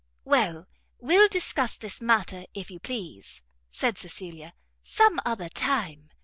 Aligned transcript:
"Well, 0.23 0.67
we'll 0.97 1.27
discuss 1.27 1.77
this 1.77 2.01
matter, 2.01 2.45
if 2.55 2.71
you 2.71 2.79
please," 2.79 3.43
said 3.69 3.99
Cecilia, 3.99 4.55
"some 4.81 5.19
other 5.27 5.47
time." 5.47 6.09